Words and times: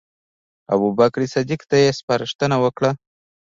ابوبکر 0.73 1.21
صدیق 1.33 1.61
ته 1.69 1.75
یې 1.83 1.89
سپارښتنه 1.99 2.55
وکړه. 2.63 2.91